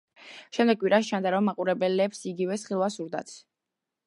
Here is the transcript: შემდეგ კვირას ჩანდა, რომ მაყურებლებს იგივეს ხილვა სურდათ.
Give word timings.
შემდეგ 0.57 0.79
კვირას 0.83 1.11
ჩანდა, 1.11 1.33
რომ 1.35 1.47
მაყურებლებს 1.51 2.25
იგივეს 2.33 2.67
ხილვა 2.71 2.93
სურდათ. 2.97 3.37